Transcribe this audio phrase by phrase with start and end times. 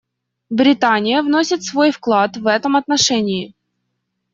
[0.49, 3.53] Британия вносит свой вклад в этом отношении.